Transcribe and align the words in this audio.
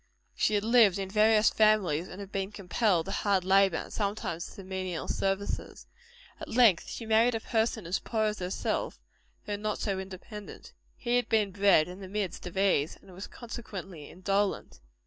She 0.33 0.55
had 0.55 0.63
lived 0.63 0.97
in 0.97 1.11
various 1.11 1.51
families, 1.51 2.07
and 2.07 2.19
had 2.19 2.31
been 2.31 2.51
compelled 2.51 3.05
to 3.05 3.11
hard 3.11 3.45
labor, 3.45 3.77
and 3.77 3.93
sometimes 3.93 4.55
to 4.55 4.63
menial 4.63 5.07
services. 5.07 5.85
At 6.39 6.47
length 6.49 6.89
she 6.89 7.05
married 7.05 7.35
a 7.35 7.39
person 7.39 7.85
as 7.85 7.99
poor 7.99 8.23
as 8.25 8.39
herself, 8.39 8.99
though 9.45 9.57
not 9.57 9.77
so 9.77 9.99
independent. 9.99 10.73
He 10.97 11.17
had 11.17 11.29
been 11.29 11.51
bred 11.51 11.87
in 11.87 11.99
the 11.99 12.07
midst 12.07 12.47
of 12.47 12.57
ease; 12.57 12.97
and 12.99 13.13
was, 13.13 13.27
consequently, 13.27 14.09
indolent. 14.09 14.79